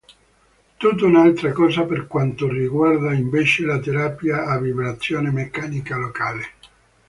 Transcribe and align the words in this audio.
Tutto 0.77 1.05
un'altra 1.05 1.51
cosa 1.51 1.83
per 1.83 2.07
quanto 2.07 2.47
riguarda 2.49 3.13
invece 3.13 3.65
la 3.65 3.77
Terapia 3.77 4.45
a 4.45 4.59
Vibrazione 4.59 5.29
Meccanica 5.29 5.95
Locale. 5.95 6.43